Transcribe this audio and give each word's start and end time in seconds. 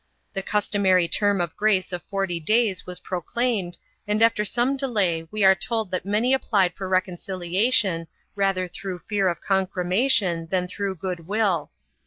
The 0.33 0.41
customary 0.41 1.07
Term 1.07 1.39
of 1.39 1.55
Grace 1.55 1.93
of 1.93 2.01
forty 2.01 2.39
days 2.39 2.87
was 2.87 2.99
proclaimed 2.99 3.77
and 4.07 4.23
after 4.23 4.43
some 4.43 4.75
delay 4.75 5.27
we 5.29 5.43
are 5.43 5.53
told 5.53 5.91
that 5.91 6.05
many 6.05 6.33
applied 6.33 6.73
for 6.73 6.89
reconciliation 6.89 8.07
rather 8.35 8.67
through 8.67 9.01
fear 9.07 9.27
of 9.27 9.41
concremation 9.41 10.47
than 10.47 10.67
through 10.67 10.95
good 10.95 11.27
will. 11.27 11.69